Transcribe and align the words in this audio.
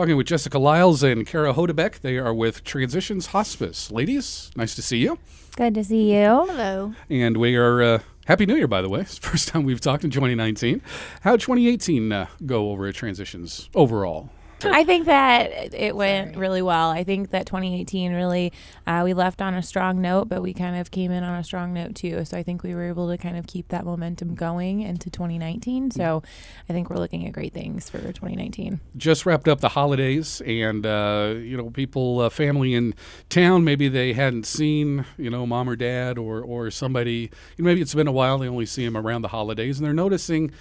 Talking 0.00 0.16
with 0.16 0.28
Jessica 0.28 0.58
Lyles 0.58 1.02
and 1.02 1.26
Kara 1.26 1.52
Hodabeck. 1.52 2.00
They 2.00 2.16
are 2.16 2.32
with 2.32 2.64
Transitions 2.64 3.26
Hospice. 3.26 3.90
Ladies, 3.90 4.50
nice 4.56 4.74
to 4.76 4.80
see 4.80 4.96
you. 4.96 5.18
Good 5.56 5.74
to 5.74 5.84
see 5.84 6.14
you. 6.14 6.46
Hello. 6.48 6.94
And 7.10 7.36
we 7.36 7.54
are 7.56 7.82
uh, 7.82 7.98
Happy 8.24 8.46
New 8.46 8.56
Year, 8.56 8.66
by 8.66 8.80
the 8.80 8.88
way. 8.88 9.00
It's 9.02 9.18
the 9.18 9.28
first 9.28 9.48
time 9.48 9.64
we've 9.64 9.78
talked 9.78 10.02
in 10.02 10.10
2019. 10.10 10.80
How 11.20 11.36
2018 11.36 12.12
uh, 12.12 12.26
go 12.46 12.70
over 12.70 12.86
at 12.86 12.94
Transitions 12.94 13.68
overall? 13.74 14.30
I 14.64 14.84
think 14.84 15.06
that 15.06 15.72
it 15.74 15.96
went 15.96 16.36
really 16.36 16.60
well. 16.60 16.90
I 16.90 17.02
think 17.02 17.30
that 17.30 17.46
2018 17.46 18.12
really, 18.12 18.52
uh, 18.86 19.02
we 19.04 19.14
left 19.14 19.40
on 19.40 19.54
a 19.54 19.62
strong 19.62 20.00
note, 20.00 20.28
but 20.28 20.42
we 20.42 20.52
kind 20.52 20.76
of 20.76 20.90
came 20.90 21.10
in 21.10 21.24
on 21.24 21.38
a 21.38 21.44
strong 21.44 21.72
note 21.72 21.94
too. 21.94 22.24
So 22.24 22.36
I 22.36 22.42
think 22.42 22.62
we 22.62 22.74
were 22.74 22.84
able 22.84 23.08
to 23.08 23.16
kind 23.16 23.36
of 23.38 23.46
keep 23.46 23.68
that 23.68 23.84
momentum 23.84 24.34
going 24.34 24.80
into 24.80 25.08
2019. 25.08 25.90
So 25.92 26.22
I 26.68 26.72
think 26.72 26.90
we're 26.90 26.98
looking 26.98 27.26
at 27.26 27.32
great 27.32 27.54
things 27.54 27.88
for 27.88 27.98
2019. 27.98 28.80
Just 28.96 29.24
wrapped 29.24 29.48
up 29.48 29.60
the 29.60 29.70
holidays, 29.70 30.42
and 30.42 30.84
uh, 30.84 31.34
you 31.38 31.56
know, 31.56 31.70
people, 31.70 32.20
uh, 32.20 32.28
family 32.28 32.74
in 32.74 32.94
town, 33.28 33.64
maybe 33.64 33.88
they 33.88 34.12
hadn't 34.12 34.46
seen, 34.46 35.06
you 35.16 35.30
know, 35.30 35.46
mom 35.46 35.68
or 35.68 35.76
dad 35.76 36.18
or 36.18 36.42
or 36.42 36.70
somebody. 36.70 37.30
You 37.56 37.64
know, 37.64 37.66
maybe 37.66 37.80
it's 37.80 37.94
been 37.94 38.08
a 38.08 38.12
while. 38.12 38.38
They 38.38 38.48
only 38.48 38.66
see 38.66 38.84
them 38.84 38.96
around 38.96 39.22
the 39.22 39.28
holidays, 39.28 39.78
and 39.78 39.86
they're 39.86 39.94
noticing 39.94 40.52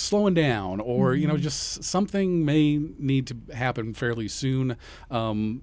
slowing 0.00 0.34
down 0.34 0.80
or 0.80 1.14
you 1.14 1.26
know 1.26 1.36
just 1.36 1.84
something 1.84 2.44
may 2.44 2.78
need 2.98 3.26
to 3.28 3.36
happen 3.54 3.94
fairly 3.94 4.28
soon. 4.28 4.76
Um, 5.10 5.62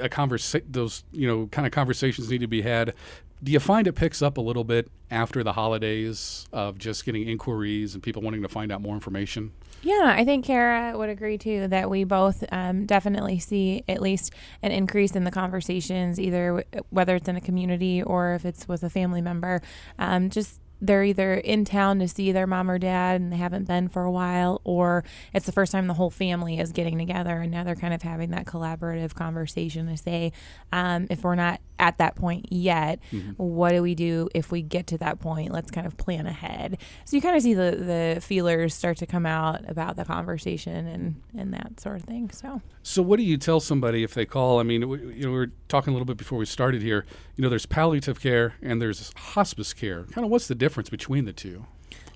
a 0.00 0.08
conversa- 0.08 0.64
those 0.68 1.04
you 1.12 1.26
know 1.28 1.46
kind 1.46 1.66
of 1.66 1.72
conversations 1.72 2.30
need 2.30 2.40
to 2.40 2.48
be 2.48 2.62
had. 2.62 2.94
Do 3.42 3.52
you 3.52 3.60
find 3.60 3.86
it 3.86 3.92
picks 3.92 4.20
up 4.20 4.36
a 4.36 4.40
little 4.40 4.64
bit 4.64 4.90
after 5.12 5.44
the 5.44 5.52
holidays 5.52 6.48
of 6.52 6.76
just 6.76 7.04
getting 7.04 7.28
inquiries 7.28 7.94
and 7.94 8.02
people 8.02 8.20
wanting 8.20 8.42
to 8.42 8.48
find 8.48 8.72
out 8.72 8.80
more 8.80 8.94
information? 8.94 9.52
Yeah, 9.80 10.12
I 10.16 10.24
think 10.24 10.44
Kara 10.44 10.98
would 10.98 11.08
agree 11.08 11.38
too 11.38 11.68
that 11.68 11.88
we 11.88 12.02
both 12.02 12.42
um, 12.50 12.84
definitely 12.84 13.38
see 13.38 13.84
at 13.88 14.02
least 14.02 14.34
an 14.60 14.72
increase 14.72 15.12
in 15.12 15.22
the 15.22 15.30
conversations, 15.30 16.18
either 16.18 16.64
w- 16.64 16.84
whether 16.90 17.14
it's 17.14 17.28
in 17.28 17.36
a 17.36 17.40
community 17.40 18.02
or 18.02 18.34
if 18.34 18.44
it's 18.44 18.66
with 18.66 18.82
a 18.82 18.90
family 18.90 19.20
member. 19.20 19.60
Um, 20.00 20.30
just 20.30 20.60
they're 20.80 21.04
either 21.04 21.34
in 21.34 21.64
town 21.64 21.98
to 21.98 22.08
see 22.08 22.32
their 22.32 22.46
mom 22.46 22.70
or 22.70 22.78
dad 22.78 23.20
and 23.20 23.32
they 23.32 23.36
haven't 23.36 23.66
been 23.66 23.88
for 23.88 24.02
a 24.04 24.10
while, 24.10 24.60
or 24.64 25.04
it's 25.34 25.46
the 25.46 25.52
first 25.52 25.72
time 25.72 25.86
the 25.86 25.94
whole 25.94 26.10
family 26.10 26.58
is 26.58 26.72
getting 26.72 26.98
together 26.98 27.38
and 27.40 27.50
now 27.50 27.64
they're 27.64 27.74
kind 27.74 27.94
of 27.94 28.02
having 28.02 28.30
that 28.30 28.46
collaborative 28.46 29.14
conversation 29.14 29.86
to 29.88 29.96
say, 29.96 30.32
um, 30.72 31.06
if 31.10 31.24
we're 31.24 31.34
not 31.34 31.60
at 31.80 31.98
that 31.98 32.16
point 32.16 32.46
yet, 32.50 32.98
what 33.36 33.70
do 33.70 33.82
we 33.82 33.94
do 33.94 34.28
if 34.34 34.50
we 34.50 34.62
get 34.62 34.86
to 34.88 34.98
that 34.98 35.20
point? 35.20 35.52
Let's 35.52 35.70
kind 35.70 35.86
of 35.86 35.96
plan 35.96 36.26
ahead. 36.26 36.78
So 37.04 37.16
you 37.16 37.22
kind 37.22 37.36
of 37.36 37.42
see 37.42 37.54
the, 37.54 38.14
the 38.16 38.20
feelers 38.20 38.74
start 38.74 38.96
to 38.98 39.06
come 39.06 39.26
out 39.26 39.68
about 39.68 39.96
the 39.96 40.04
conversation 40.04 40.86
and, 40.86 41.22
and 41.36 41.54
that 41.54 41.80
sort 41.80 41.96
of 41.96 42.02
thing. 42.02 42.30
So 42.30 42.60
So, 42.82 43.02
what 43.02 43.18
do 43.18 43.22
you 43.22 43.36
tell 43.36 43.60
somebody 43.60 44.02
if 44.02 44.14
they 44.14 44.26
call? 44.26 44.58
I 44.58 44.62
mean, 44.62 44.88
we, 44.88 44.98
you 45.14 45.24
know, 45.24 45.30
we 45.30 45.38
were 45.38 45.52
talking 45.68 45.92
a 45.92 45.94
little 45.94 46.06
bit 46.06 46.16
before 46.16 46.38
we 46.38 46.46
started 46.46 46.82
here. 46.82 47.04
You 47.36 47.42
know, 47.42 47.48
there's 47.48 47.66
palliative 47.66 48.20
care 48.20 48.54
and 48.62 48.82
there's 48.82 49.12
hospice 49.16 49.72
care. 49.72 50.04
Kind 50.04 50.24
of, 50.24 50.30
what's 50.30 50.48
the 50.48 50.54
difference 50.54 50.67
between 50.90 51.24
the 51.24 51.32
two? 51.32 51.66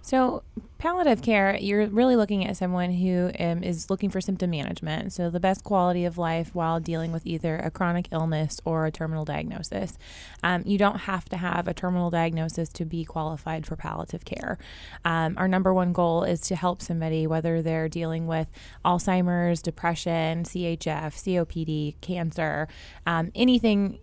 So, 0.05 0.43
palliative 0.79 1.23
care, 1.23 1.57
you're 1.57 1.87
really 1.87 2.17
looking 2.17 2.45
at 2.45 2.57
someone 2.57 2.91
who 2.91 3.31
um, 3.39 3.63
is 3.63 3.89
looking 3.89 4.11
for 4.11 4.21
symptom 4.21 4.51
management. 4.51 5.13
So, 5.13 5.31
the 5.31 5.39
best 5.39 5.63
quality 5.63 6.05
of 6.05 6.19
life 6.19 6.53
while 6.57 6.81
dealing 6.81 7.13
with 7.13 7.25
either 7.25 7.57
a 7.57 7.71
chronic 7.71 8.09
illness 8.11 8.61
or 8.65 8.85
a 8.85 8.91
terminal 8.91 9.25
diagnosis. 9.25 9.97
Um, 10.43 10.65
you 10.67 10.77
don't 10.77 11.03
have 11.03 11.29
to 11.29 11.37
have 11.37 11.69
a 11.69 11.75
terminal 11.75 12.11
diagnosis 12.11 12.69
to 12.71 12.85
be 12.85 13.05
qualified 13.05 13.65
for 13.65 13.77
palliative 13.77 14.25
care. 14.25 14.59
Um, 15.05 15.35
our 15.39 15.47
number 15.47 15.73
one 15.73 15.93
goal 15.93 16.25
is 16.25 16.41
to 16.43 16.57
help 16.57 16.83
somebody, 16.83 17.29
whether 17.29 17.63
they're 17.63 17.89
dealing 17.89 18.27
with 18.27 18.49
Alzheimer's, 18.85 19.63
depression, 19.63 20.43
CHF, 20.43 21.15
COPD, 21.15 22.01
cancer, 22.01 22.67
um, 23.07 23.31
anything 23.37 24.01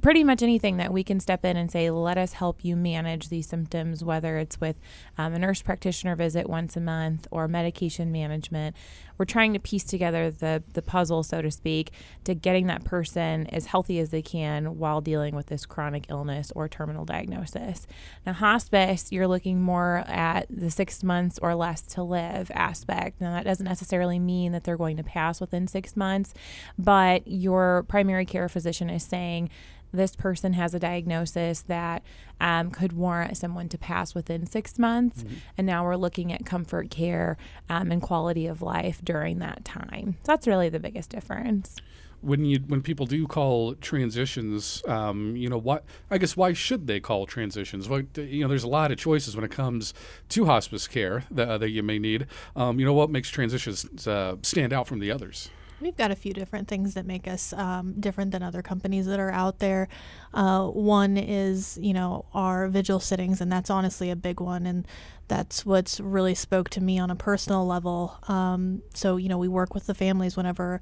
pretty 0.00 0.24
much 0.24 0.42
anything 0.42 0.76
that 0.76 0.92
we 0.92 1.02
can 1.02 1.20
step 1.20 1.44
in 1.44 1.56
and 1.56 1.70
say, 1.70 1.90
let 1.90 2.18
us 2.18 2.34
help 2.34 2.64
you 2.64 2.76
manage 2.76 3.28
these 3.28 3.48
symptoms, 3.48 4.04
whether 4.04 4.38
it's 4.38 4.60
with 4.60 4.76
um, 5.18 5.34
a 5.34 5.38
nurse 5.38 5.62
practitioner 5.62 6.14
visit 6.14 6.48
once 6.48 6.76
a 6.76 6.80
month 6.80 7.26
or 7.30 7.48
medication 7.48 8.12
management. 8.12 8.76
We're 9.18 9.24
trying 9.24 9.52
to 9.52 9.58
piece 9.58 9.84
together 9.84 10.30
the, 10.30 10.62
the 10.72 10.82
puzzle, 10.82 11.22
so 11.22 11.42
to 11.42 11.50
speak, 11.50 11.90
to 12.24 12.34
getting 12.34 12.66
that 12.66 12.84
person 12.84 13.46
as 13.48 13.66
healthy 13.66 13.98
as 13.98 14.10
they 14.10 14.22
can 14.22 14.78
while 14.78 15.00
dealing 15.00 15.34
with 15.34 15.46
this 15.46 15.66
chronic 15.66 16.06
illness 16.08 16.52
or 16.54 16.68
terminal 16.68 17.04
diagnosis. 17.04 17.86
Now, 18.24 18.32
hospice, 18.32 19.12
you're 19.12 19.28
looking 19.28 19.62
more 19.62 20.04
at 20.06 20.46
the 20.50 20.70
six 20.70 21.02
months 21.02 21.38
or 21.40 21.54
less 21.54 21.82
to 21.82 22.02
live 22.02 22.50
aspect. 22.54 23.20
Now, 23.20 23.32
that 23.32 23.44
doesn't 23.44 23.64
necessarily 23.64 24.18
mean 24.18 24.52
that 24.52 24.64
they're 24.64 24.76
going 24.76 24.96
to 24.96 25.04
pass 25.04 25.40
within 25.40 25.66
six 25.66 25.96
months, 25.96 26.34
but 26.78 27.26
your 27.26 27.84
primary 27.88 28.24
care 28.24 28.48
physician 28.48 28.90
is 28.90 29.02
saying, 29.02 29.50
this 29.92 30.16
person 30.16 30.52
has 30.54 30.74
a 30.74 30.78
diagnosis 30.78 31.62
that 31.62 32.02
um, 32.40 32.70
could 32.70 32.92
warrant 32.92 33.36
someone 33.36 33.68
to 33.70 33.78
pass 33.78 34.14
within 34.14 34.46
six 34.46 34.78
months. 34.78 35.24
And 35.56 35.66
now 35.66 35.84
we're 35.84 35.96
looking 35.96 36.32
at 36.32 36.44
comfort 36.44 36.90
care 36.90 37.36
um, 37.68 37.90
and 37.90 38.02
quality 38.02 38.46
of 38.46 38.62
life 38.62 39.00
during 39.02 39.38
that 39.38 39.64
time. 39.64 40.16
So 40.22 40.32
that's 40.32 40.46
really 40.46 40.68
the 40.68 40.80
biggest 40.80 41.10
difference. 41.10 41.76
when 42.20 42.44
you 42.44 42.58
when 42.66 42.82
people 42.82 43.06
do 43.06 43.26
call 43.26 43.74
transitions, 43.74 44.82
um, 44.88 45.36
you 45.36 45.48
know 45.48 45.58
what? 45.58 45.84
I 46.10 46.18
guess 46.18 46.36
why 46.36 46.52
should 46.52 46.86
they 46.86 47.00
call 47.00 47.26
transitions? 47.26 47.88
What 47.88 48.16
you 48.16 48.42
know, 48.42 48.48
there's 48.48 48.64
a 48.64 48.68
lot 48.68 48.90
of 48.90 48.98
choices 48.98 49.36
when 49.36 49.44
it 49.44 49.50
comes 49.50 49.94
to 50.30 50.46
hospice 50.46 50.88
care 50.88 51.24
that, 51.30 51.48
uh, 51.48 51.58
that 51.58 51.70
you 51.70 51.82
may 51.82 51.98
need. 51.98 52.26
Um, 52.56 52.80
you 52.80 52.86
know 52.86 52.94
what 52.94 53.10
makes 53.10 53.30
transitions 53.30 54.06
uh, 54.06 54.36
stand 54.42 54.72
out 54.72 54.86
from 54.86 54.98
the 54.98 55.10
others? 55.10 55.50
We've 55.80 55.96
got 55.96 56.10
a 56.10 56.16
few 56.16 56.32
different 56.32 56.68
things 56.68 56.94
that 56.94 57.04
make 57.04 57.28
us 57.28 57.52
um, 57.52 57.94
different 58.00 58.30
than 58.30 58.42
other 58.42 58.62
companies 58.62 59.06
that 59.06 59.20
are 59.20 59.30
out 59.30 59.58
there. 59.58 59.88
Uh, 60.32 60.66
one 60.66 61.16
is, 61.16 61.78
you 61.82 61.92
know, 61.92 62.24
our 62.32 62.68
vigil 62.68 62.98
sittings, 62.98 63.40
and 63.40 63.52
that's 63.52 63.68
honestly 63.68 64.10
a 64.10 64.16
big 64.16 64.40
one. 64.40 64.64
And 64.64 64.86
that's 65.28 65.66
what's 65.66 66.00
really 66.00 66.34
spoke 66.34 66.70
to 66.70 66.80
me 66.80 66.98
on 66.98 67.10
a 67.10 67.16
personal 67.16 67.66
level. 67.66 68.18
Um, 68.26 68.82
so, 68.94 69.16
you 69.18 69.28
know, 69.28 69.38
we 69.38 69.48
work 69.48 69.74
with 69.74 69.86
the 69.86 69.94
families 69.94 70.36
whenever 70.36 70.80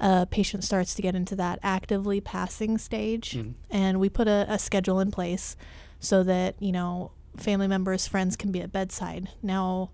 a 0.00 0.26
patient 0.26 0.64
starts 0.64 0.94
to 0.94 1.02
get 1.02 1.14
into 1.14 1.36
that 1.36 1.58
actively 1.62 2.20
passing 2.20 2.78
stage, 2.78 3.34
and 3.70 4.00
we 4.00 4.08
put 4.08 4.28
a, 4.28 4.46
a 4.48 4.58
schedule 4.58 4.98
in 4.98 5.10
place 5.10 5.56
so 6.00 6.22
that, 6.24 6.56
you 6.58 6.72
know, 6.72 7.12
family 7.36 7.68
members, 7.68 8.08
friends 8.08 8.36
can 8.36 8.50
be 8.50 8.60
at 8.60 8.72
bedside. 8.72 9.28
Now, 9.42 9.90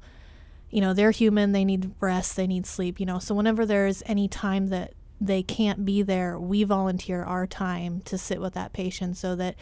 you 0.70 0.80
know 0.80 0.92
they're 0.92 1.10
human 1.10 1.52
they 1.52 1.64
need 1.64 1.90
rest 2.00 2.36
they 2.36 2.46
need 2.46 2.66
sleep 2.66 3.00
you 3.00 3.06
know. 3.06 3.18
So 3.18 3.34
whenever 3.34 3.64
there's 3.64 4.02
any 4.06 4.28
time 4.28 4.68
that 4.68 4.94
they 5.20 5.42
can't 5.42 5.84
be 5.84 6.02
there 6.02 6.38
we 6.38 6.64
volunteer 6.64 7.22
our 7.22 7.46
time 7.46 8.00
to 8.02 8.16
sit 8.16 8.40
with 8.40 8.54
that 8.54 8.72
patient 8.72 9.16
so 9.16 9.34
that 9.36 9.56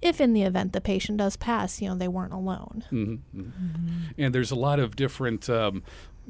if 0.00 0.20
in 0.20 0.32
the 0.32 0.42
event 0.42 0.72
the 0.72 0.80
patient 0.80 1.18
does 1.18 1.36
pass 1.36 1.80
you 1.80 1.88
know 1.88 1.94
they 1.94 2.08
weren't 2.08 2.32
alone. 2.32 2.84
Mm-hmm, 2.90 3.40
mm-hmm. 3.40 3.98
And 4.18 4.34
there's 4.34 4.50
a 4.50 4.56
lot 4.56 4.78
of 4.78 4.96
different 4.96 5.48
um, 5.50 5.82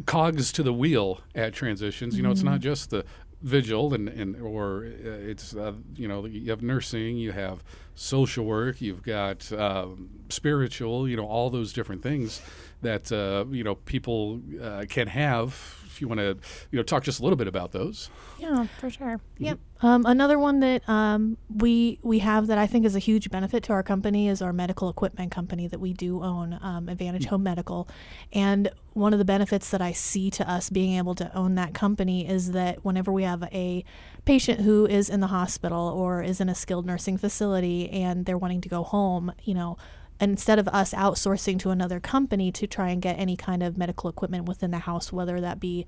cogs 0.07 0.53
to 0.53 0.63
the 0.63 0.73
wheel 0.73 1.21
at 1.35 1.53
transitions. 1.53 2.17
You 2.17 2.23
know, 2.23 2.31
it's 2.31 2.43
not 2.43 2.55
mm-hmm. 2.55 2.63
just 2.63 2.91
the 2.91 3.05
vigil 3.43 3.93
and, 3.93 4.09
and 4.09 4.41
or 4.41 4.85
uh, 4.85 5.09
it's 5.09 5.55
uh, 5.55 5.73
you 5.97 6.09
know 6.09 6.27
you 6.27 6.51
have 6.51 6.63
nursing, 6.63 7.17
you 7.17 7.33
have 7.33 7.63
social 7.95 8.45
work, 8.45 8.81
you've 8.81 9.03
got 9.03 9.53
um, 9.53 10.09
spiritual. 10.29 11.09
You 11.09 11.17
know, 11.17 11.27
all 11.27 11.51
those 11.51 11.73
different 11.73 12.03
things 12.03 12.41
that 12.83 13.11
uh, 13.13 13.45
you 13.51 13.65
know 13.65 13.75
people 13.75 14.41
uh, 14.61 14.85
can 14.89 15.09
have. 15.09 15.82
You 16.03 16.09
want 16.09 16.19
to, 16.19 16.37
you 16.73 16.79
know, 16.79 16.83
talk 16.83 17.05
just 17.05 17.21
a 17.21 17.23
little 17.23 17.37
bit 17.37 17.47
about 17.47 17.71
those. 17.71 18.11
Yeah, 18.41 18.67
for 18.81 18.91
sure. 18.91 19.21
Yep. 19.39 19.61
Um, 19.83 20.05
another 20.05 20.37
one 20.37 20.59
that 20.59 20.89
um, 20.89 21.39
we 21.49 22.01
we 22.03 22.19
have 22.19 22.49
that 22.49 22.59
I 22.59 22.67
think 22.67 22.85
is 22.85 22.97
a 22.97 22.99
huge 22.99 23.31
benefit 23.31 23.63
to 23.65 23.73
our 23.73 23.85
company 23.85 24.29
is 24.29 24.43
our 24.43 24.53
medical 24.53 24.89
equipment 24.89 25.31
company 25.31 25.69
that 25.69 25.79
we 25.79 25.93
do 25.93 26.21
own, 26.23 26.59
um, 26.61 26.89
Advantage 26.89 27.27
Home 27.27 27.45
Medical. 27.45 27.89
And 28.33 28.71
one 28.95 29.13
of 29.13 29.21
the 29.21 29.25
benefits 29.25 29.71
that 29.71 29.81
I 29.81 29.93
see 29.93 30.29
to 30.33 30.51
us 30.51 30.71
being 30.71 30.99
able 30.99 31.15
to 31.15 31.33
own 31.37 31.55
that 31.55 31.73
company 31.73 32.29
is 32.29 32.51
that 32.51 32.85
whenever 32.85 33.13
we 33.13 33.23
have 33.23 33.45
a 33.53 33.85
patient 34.25 34.63
who 34.63 34.87
is 34.87 35.09
in 35.09 35.21
the 35.21 35.29
hospital 35.29 35.89
or 35.89 36.21
is 36.21 36.41
in 36.41 36.49
a 36.49 36.55
skilled 36.55 36.85
nursing 36.85 37.17
facility 37.17 37.89
and 37.91 38.27
they're 38.27 38.39
wanting 38.39 38.61
to 38.63 38.69
go 38.69 38.83
home, 38.83 39.33
you 39.45 39.55
know. 39.55 39.77
Instead 40.23 40.59
of 40.59 40.69
us 40.69 40.95
outsourcing 40.95 41.59
to 41.59 41.71
another 41.71 42.01
company 42.01 42.53
to 42.53 42.67
try 42.67 42.91
and 42.91 43.03
get 43.03 43.19
any 43.19 43.37
kind 43.37 43.63
of 43.63 43.77
medical 43.77 44.09
equipment 44.09 44.47
within 44.47 44.71
the 44.71 44.79
house, 44.79 45.13
whether 45.13 45.41
that 45.41 45.59
be 45.59 45.85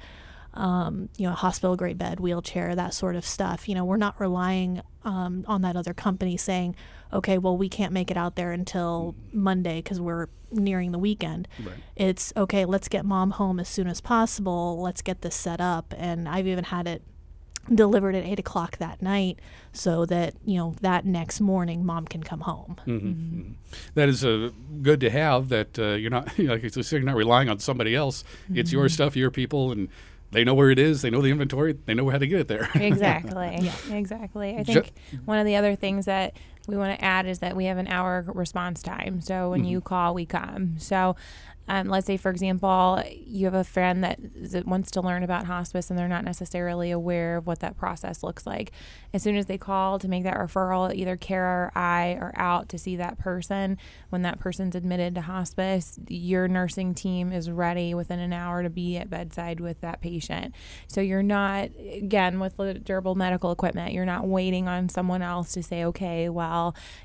um, 0.55 1.09
you 1.17 1.27
know, 1.27 1.33
a 1.33 1.37
hospital 1.37 1.77
grade 1.77 1.99
bed, 1.99 2.21
wheelchair, 2.21 2.75
that 2.75 2.95
sort 2.95 3.17
of 3.17 3.25
stuff. 3.25 3.69
You 3.69 3.75
know, 3.75 3.85
we're 3.85 3.97
not 3.97 4.19
relying 4.21 4.83
um, 5.05 5.45
on 5.49 5.63
that 5.63 5.77
other 5.77 5.93
company 5.93 6.37
saying, 6.37 6.77
okay, 7.13 7.39
well, 7.39 7.57
we 7.57 7.69
can't 7.69 7.93
make 7.93 8.11
it 8.11 8.17
out 8.17 8.37
there 8.37 8.53
until 8.53 9.15
Monday 9.33 9.79
because 9.79 10.01
we're 10.01 10.29
nearing 10.53 10.93
the 10.93 10.99
weekend. 10.99 11.49
Right. 11.65 11.75
It's 11.97 12.33
okay, 12.37 12.65
let's 12.65 12.89
get 12.89 13.05
mom 13.05 13.33
home 13.33 13.59
as 13.59 13.69
soon 13.69 13.89
as 13.89 14.01
possible. 14.01 14.81
Let's 14.81 15.03
get 15.03 15.23
this 15.23 15.35
set 15.35 15.61
up. 15.61 15.93
And 15.97 16.29
I've 16.29 16.47
even 16.47 16.65
had 16.65 16.87
it 16.87 17.03
delivered 17.73 18.15
at 18.15 18.25
eight 18.25 18.39
o'clock 18.39 18.79
that 18.79 19.01
night 19.01 19.39
so 19.73 20.05
that, 20.07 20.35
you 20.45 20.57
know, 20.57 20.75
that 20.81 21.05
next 21.05 21.41
morning 21.41 21.85
mom 21.85 22.07
can 22.07 22.23
come 22.23 22.41
home. 22.41 22.77
Mm-hmm. 22.87 23.53
That 23.95 24.09
is 24.09 24.25
uh, 24.25 24.51
good 24.83 25.01
to 25.01 25.11
have. 25.11 25.49
That 25.49 25.79
uh, 25.79 25.93
you're 25.93 26.11
not 26.11 26.27
like 26.39 26.63
you 26.63 26.69
said, 26.71 26.93
you're 26.93 27.01
not 27.03 27.17
relying 27.17 27.49
on 27.49 27.59
somebody 27.59 27.95
else. 27.95 28.25
It's 28.53 28.73
your 28.73 28.89
stuff, 28.89 29.17
your 29.17 29.31
people, 29.31 29.73
and 29.73 29.89
they 30.35 30.45
know 30.45 30.55
where 30.55 30.71
it 30.71 30.79
is, 30.79 31.03
they 31.03 31.11
know 31.11 31.23
the 31.23 31.31
inventory, 31.31 31.79
they 31.87 31.95
know 31.95 32.11
how 32.11 32.19
to 32.19 32.27
get 32.27 32.41
it 32.41 32.49
there. 32.49 32.69
exactly. 32.75 33.59
yeah. 33.63 33.95
Exactly. 33.97 34.57
I 34.57 34.65
Ju- 34.65 34.73
think 34.83 34.93
one 35.25 35.39
of 35.39 35.47
the 35.47 35.57
other 35.57 35.77
things 35.77 36.07
that 36.07 36.35
we 36.67 36.77
want 36.77 36.99
to 36.99 37.05
add 37.05 37.27
is 37.27 37.41
that 37.41 37.57
we 37.57 37.67
have 37.67 37.79
an 37.79 37.89
hour 37.89 38.25
response 38.27 38.83
time. 38.83 39.21
So 39.21 39.51
when 39.51 39.65
you 39.65 39.81
call, 39.81 40.15
we 40.15 40.27
come. 40.27 40.79
So 40.79 41.17
um, 41.67 41.89
let's 41.89 42.07
say, 42.07 42.19
for 42.19 42.31
example, 42.31 43.03
you 43.11 43.47
have 43.47 43.55
a 43.55 43.65
friend 43.65 44.05
that, 44.05 44.19
that 44.53 44.67
wants 44.67 44.91
to 44.93 45.01
learn 45.01 45.23
about 45.23 45.47
hospice 45.47 45.89
and 45.89 45.99
they're 45.99 46.09
not 46.09 46.25
necessarily 46.25 46.91
aware 46.91 47.39
of 47.39 47.47
what 47.47 47.61
that 47.61 47.79
process 47.79 48.23
looks 48.23 48.47
like. 48.47 48.73
As 49.15 49.23
soon 49.23 49.37
as 49.37 49.47
they 49.47 49.57
call 49.57 49.99
to 49.99 50.09
make 50.09 50.25
that 50.25 50.37
referral, 50.37 50.95
either 50.95 51.17
Kara 51.17 51.67
or 51.67 51.73
I 51.79 52.19
are 52.21 52.35
out 52.37 52.69
to 52.71 52.79
see 52.79 52.97
that 52.97 53.19
person. 53.19 53.79
When 54.11 54.23
that 54.23 54.41
person's 54.41 54.75
admitted 54.75 55.15
to 55.15 55.23
hospice, 55.23 55.99
your 56.07 56.49
nursing 56.49 56.95
team 56.95 57.33
is 57.33 57.51
ready 57.51 57.95
within 57.95 58.19
an 58.19 58.33
hour 58.33 58.63
to 58.63 58.71
be 58.71 58.99
at 58.99 59.09
bedside 59.09 59.59
with 59.59 59.81
that 59.81 60.03
patient. 60.03 60.55
So 60.87 61.01
you're 61.01 61.23
not, 61.23 61.71
again, 61.93 62.41
with 62.41 62.85
durable 62.85 63.15
medical 63.15 63.51
equipment, 63.51 63.93
you're 63.93 64.05
not 64.05 64.27
waiting 64.27 64.69
on 64.69 64.91
someone 64.91 65.23
else 65.23 65.53
to 65.53 65.63
say, 65.63 65.85
okay, 65.85 66.29
well, 66.29 66.54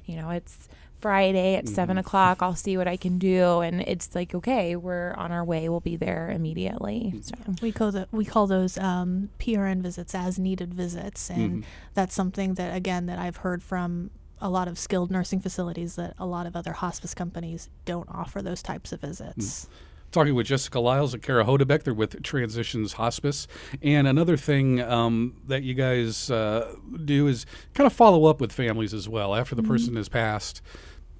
you 0.06 0.16
know, 0.16 0.30
it's 0.30 0.69
Friday 1.00 1.56
at 1.56 1.68
seven 1.68 1.96
mm-hmm. 1.96 2.00
o'clock. 2.00 2.42
I'll 2.42 2.56
see 2.56 2.78
what 2.78 2.88
I 2.88 2.98
can 2.98 3.18
do, 3.18 3.62
and 3.62 3.81
it's 3.81 4.13
like, 4.13 4.36
okay, 4.36 4.75
we're 4.75 5.13
on 5.13 5.31
our 5.31 5.44
way. 5.44 5.69
We'll 5.69 5.80
be 5.80 5.96
there 5.96 6.30
immediately. 6.30 7.13
Mm-hmm. 7.16 7.54
So. 7.54 7.56
We 7.62 7.72
call 7.72 7.92
the, 7.92 8.07
we 8.12 8.25
call 8.25 8.48
those 8.48 8.78
um, 8.78 9.30
PRN 9.40 9.81
visits 9.81 10.13
as 10.13 10.38
needed 10.38 10.74
visits, 10.74 11.30
and 11.30 11.51
mm-hmm. 11.51 11.69
that's 11.94 12.13
something 12.13 12.56
that 12.56 12.75
again 12.75 13.06
that 13.06 13.19
I've 13.19 13.38
heard 13.38 13.63
from 13.63 14.12
a 14.42 14.50
lot 14.50 14.68
of 14.68 14.80
skilled 14.80 15.12
nursing 15.12 15.40
facilities 15.40 15.96
that 15.96 16.13
a 16.18 16.25
lot 16.25 16.46
of 16.46 16.56
other 16.56 16.74
hospice 16.74 17.13
companies 17.13 17.69
don't 17.86 18.07
offer 18.10 18.42
those 18.42 18.62
types 18.62 18.92
of 18.92 19.01
visits. 19.01 19.68
Talking 20.11 20.33
with 20.33 20.47
Jessica 20.47 20.79
Lyles 20.79 21.13
at 21.13 21.21
Kara 21.21 21.45
Hodabeck. 21.45 21.83
They're 21.83 21.94
with 21.94 22.23
Transitions 22.23 22.94
Hospice. 22.94 23.47
And 23.81 24.07
another 24.07 24.38
thing 24.38 24.81
um, 24.81 25.35
that 25.47 25.61
you 25.61 25.75
guys 25.75 26.31
uh, 26.31 26.75
do 27.06 27.27
is 27.27 27.45
kind 27.75 27.85
of 27.85 27.94
follow 27.94 28.25
up 28.25 28.41
with 28.41 28.51
families 28.51 28.94
as 28.94 29.07
well. 29.07 29.35
After 29.35 29.53
the 29.53 29.61
person 29.63 29.95
has 29.97 30.09
passed, 30.09 30.61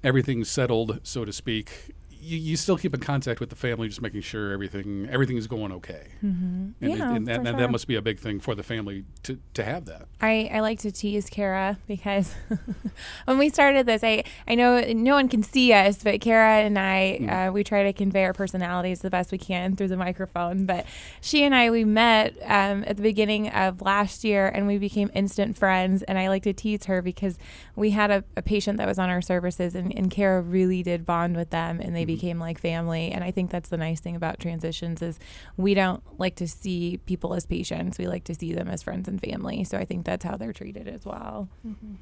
everything's 0.02 0.50
settled, 0.50 1.00
so 1.04 1.24
to 1.24 1.32
speak. 1.32 1.92
You, 2.20 2.36
you 2.38 2.56
still 2.56 2.76
keep 2.76 2.92
in 2.94 3.00
contact 3.00 3.40
with 3.40 3.50
the 3.50 3.56
family, 3.56 3.88
just 3.88 4.02
making 4.02 4.20
sure 4.20 4.52
everything 4.52 5.08
everything 5.10 5.36
is 5.36 5.46
going 5.46 5.72
okay. 5.72 6.08
Mm-hmm. 6.24 6.70
And, 6.80 6.92
it- 6.92 6.98
Yeah, 6.98 7.14
and, 7.14 7.26
that, 7.26 7.44
sure. 7.46 7.52
that 7.56 7.70
must 7.70 7.86
be 7.86 7.94
a 7.96 8.02
big 8.02 8.18
thing 8.18 8.40
for 8.40 8.54
the 8.54 8.62
family 8.62 9.04
to, 9.24 9.38
to 9.54 9.64
have 9.64 9.86
that. 9.86 10.06
I, 10.20 10.50
I 10.52 10.60
like 10.60 10.78
to 10.80 10.92
tease 10.92 11.28
Kara 11.30 11.78
because 11.86 12.34
when 13.24 13.38
we 13.38 13.48
started 13.48 13.86
this, 13.86 14.02
I, 14.04 14.24
I 14.46 14.54
know 14.54 14.80
no 14.92 15.14
one 15.14 15.28
can 15.28 15.42
see 15.42 15.72
us, 15.72 16.02
but 16.02 16.20
Kara 16.20 16.58
and 16.60 16.78
I, 16.78 17.48
uh, 17.48 17.52
we 17.52 17.64
try 17.64 17.84
to 17.84 17.92
convey 17.92 18.24
our 18.24 18.32
personalities 18.32 19.00
the 19.00 19.10
best 19.10 19.32
we 19.32 19.38
can 19.38 19.76
through 19.76 19.88
the 19.88 19.96
microphone. 19.96 20.66
But 20.66 20.86
she 21.20 21.44
and 21.44 21.54
I, 21.54 21.70
we 21.70 21.84
met 21.84 22.36
um, 22.44 22.84
at 22.86 22.96
the 22.96 23.02
beginning 23.02 23.48
of 23.48 23.80
last 23.82 24.24
year 24.24 24.48
and 24.48 24.66
we 24.66 24.78
became 24.78 25.10
instant 25.14 25.56
friends. 25.56 26.02
And 26.02 26.18
I 26.18 26.28
like 26.28 26.42
to 26.44 26.52
tease 26.52 26.84
her 26.86 27.02
because 27.02 27.38
we 27.76 27.90
had 27.90 28.10
a, 28.10 28.24
a 28.36 28.42
patient 28.42 28.78
that 28.78 28.86
was 28.86 28.98
on 28.98 29.08
our 29.08 29.22
services 29.22 29.74
and, 29.74 29.96
and 29.96 30.10
Kara 30.10 30.40
really 30.40 30.82
did 30.82 31.06
bond 31.06 31.36
with 31.36 31.50
them 31.50 31.80
and 31.80 31.94
they 31.96 32.04
became 32.14 32.38
like 32.38 32.58
family. 32.58 33.10
And 33.10 33.22
I 33.24 33.30
think 33.30 33.50
that's 33.50 33.68
the 33.68 33.76
nice 33.76 34.00
thing 34.00 34.16
about 34.16 34.38
transitions 34.40 35.02
is 35.02 35.18
we 35.56 35.74
don't 35.74 36.02
like 36.18 36.34
to 36.36 36.46
see 36.48 36.98
people 37.06 37.34
as 37.34 37.46
patients. 37.46 37.98
We 37.98 38.06
like 38.06 38.24
to 38.24 38.34
see 38.34 38.52
them 38.52 38.68
as 38.68 38.82
friends 38.82 39.08
and 39.08 39.20
family. 39.20 39.64
So 39.64 39.78
I 39.78 39.84
think 39.84 40.04
that's 40.04 40.24
how 40.24 40.36
they're 40.36 40.52
treated 40.52 40.88
as 40.88 41.04
well. 41.04 41.48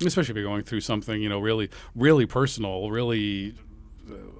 especially 0.05 0.33
if 0.33 0.37
you're 0.37 0.45
going 0.53 0.63
through 0.65 0.81
something 0.81 1.21
you 1.23 1.29
know 1.29 1.39
really 1.39 1.69
really 1.95 2.27
personal 2.27 2.91
really 2.91 3.55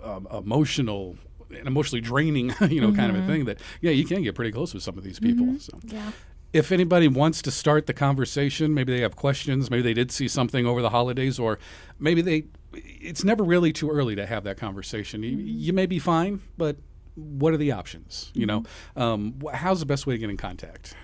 uh, 0.05 0.17
um, 0.17 0.29
emotional 0.33 1.17
and 1.51 1.67
emotionally 1.67 2.01
draining 2.01 2.47
you 2.69 2.81
know 2.81 2.93
kind 2.93 3.11
of 3.15 3.23
a 3.23 3.27
thing 3.27 3.45
that 3.45 3.59
yeah 3.81 3.91
you 3.91 4.05
can 4.05 4.23
get 4.23 4.35
pretty 4.35 4.53
close 4.53 4.75
with 4.75 4.83
some 4.83 4.97
of 4.99 5.05
these 5.05 5.19
people 5.21 5.47
so 5.59 5.73
Yeah. 5.85 6.13
If 6.53 6.73
anybody 6.73 7.09
wants 7.09 7.43
to 7.43 7.51
start 7.51 7.87
the 7.87 7.95
conversation 7.95 8.73
maybe 8.75 8.93
they 8.95 9.03
have 9.03 9.17
questions 9.17 9.71
maybe 9.71 9.83
they 9.83 9.95
did 9.95 10.11
see 10.11 10.29
something 10.29 10.67
over 10.67 10.83
the 10.83 10.91
holidays 10.91 11.39
or 11.39 11.59
maybe 11.99 12.23
they 12.23 12.45
it's 12.73 13.25
never 13.25 13.43
really 13.43 13.73
too 13.73 13.91
early 13.91 14.15
to 14.15 14.27
have 14.27 14.45
that 14.45 14.57
conversation 14.57 15.23
you, 15.23 15.37
you 15.37 15.73
may 15.73 15.87
be 15.87 15.99
fine 15.99 16.41
but 16.57 16.77
what 17.15 17.53
are 17.53 17.59
the 17.59 17.73
options 17.73 18.31
you 18.35 18.47
know 18.47 18.63
um, 18.97 19.35
how's 19.53 19.81
the 19.81 19.87
best 19.87 20.07
way 20.07 20.15
to 20.15 20.19
get 20.19 20.31
in 20.31 20.37
contact 20.37 20.95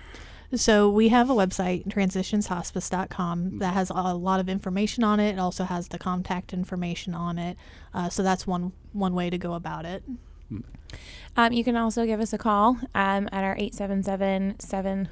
So 0.53 0.89
we 0.89 1.09
have 1.09 1.29
a 1.29 1.33
website, 1.33 1.87
transitionshospice.com, 1.87 3.59
that 3.59 3.73
has 3.73 3.89
a 3.89 4.13
lot 4.13 4.39
of 4.39 4.47
information 4.47 5.03
on 5.03 5.19
it. 5.19 5.33
It 5.33 5.39
also 5.39 5.63
has 5.63 5.89
the 5.89 5.97
contact 5.97 6.53
information 6.53 7.13
on 7.13 7.37
it. 7.37 7.57
Uh, 7.93 8.09
so 8.09 8.23
that's 8.23 8.45
one 8.45 8.71
one 8.93 9.13
way 9.15 9.29
to 9.29 9.37
go 9.37 9.53
about 9.53 9.85
it. 9.85 10.03
Um, 11.37 11.51
you 11.51 11.63
can 11.63 11.75
also 11.75 12.05
give 12.05 12.21
us 12.21 12.31
a 12.31 12.37
call 12.37 12.77
um, 12.93 13.27
at 13.31 13.43
our 13.43 13.55
877 13.57 14.59
7. 14.59 15.09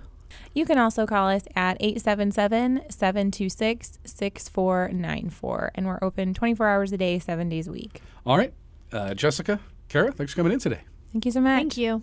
You 0.54 0.66
can 0.66 0.78
also 0.78 1.06
call 1.06 1.30
us 1.30 1.44
at 1.56 1.78
877 1.80 2.84
726 2.90 4.00
6494. 4.04 5.72
And 5.76 5.86
we're 5.86 6.00
open 6.02 6.34
24 6.34 6.68
hours 6.68 6.92
a 6.92 6.98
day, 6.98 7.20
seven 7.20 7.50
days 7.50 7.68
a 7.68 7.72
week. 7.72 8.02
all 8.26 8.38
right 8.38 8.54
uh, 8.92 9.14
jessica 9.14 9.60
kara 9.90 10.12
thanks 10.12 10.34
for 10.34 10.38
coming 10.38 10.54
in 10.54 10.60
today 10.60 10.82
Thank 11.12 11.26
you 11.26 11.32
so 11.32 11.42
much. 11.42 11.60
Thank 11.60 11.78
you. 11.78 12.02